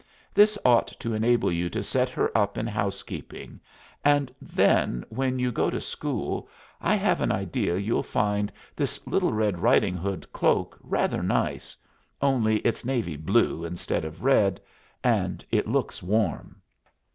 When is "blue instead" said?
13.15-14.03